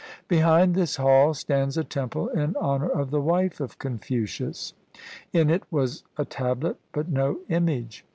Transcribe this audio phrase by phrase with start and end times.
[0.27, 4.73] Behind this hall stands a temple in honor of the wife of Confucius.
[5.31, 8.03] In it was a tablet, but no image.